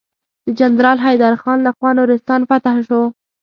[0.45, 3.01] د جنرال حيدر خان لخوا نورستان فتحه شو.